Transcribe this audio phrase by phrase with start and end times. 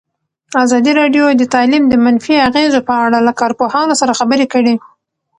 [0.63, 4.73] ازادي راډیو د تعلیم د منفي اغېزو په اړه له کارپوهانو سره خبرې کړي.